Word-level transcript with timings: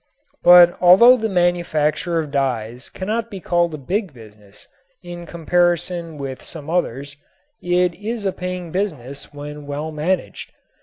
But 0.41 0.75
although 0.81 1.15
the 1.15 1.29
manufacture 1.29 2.17
of 2.17 2.31
dyes 2.31 2.89
cannot 2.89 3.29
be 3.29 3.39
called 3.39 3.75
a 3.75 3.77
big 3.77 4.15
business, 4.15 4.67
in 5.03 5.27
comparison 5.27 6.17
with 6.17 6.41
some 6.41 6.71
others, 6.71 7.15
it 7.61 7.93
is 7.93 8.25
a 8.25 8.31
paying 8.33 8.71
business 8.71 9.31
when 9.31 9.67
well 9.67 9.91
managed. 9.91 10.51